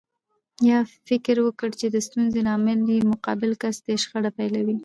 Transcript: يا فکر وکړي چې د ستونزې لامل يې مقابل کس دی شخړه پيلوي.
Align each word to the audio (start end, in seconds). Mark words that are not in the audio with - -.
يا 0.69 0.79
فکر 1.09 1.35
وکړي 1.43 1.73
چې 1.81 1.87
د 1.89 1.97
ستونزې 2.07 2.39
لامل 2.47 2.79
يې 2.93 3.09
مقابل 3.11 3.51
کس 3.61 3.75
دی 3.85 3.95
شخړه 4.03 4.31
پيلوي. 4.37 4.77